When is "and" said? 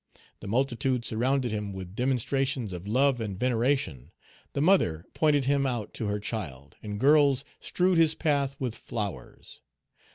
3.21-3.37, 6.81-6.99